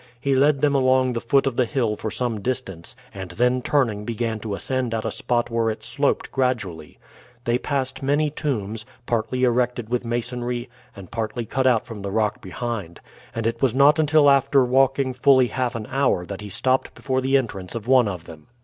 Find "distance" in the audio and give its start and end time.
2.41-2.95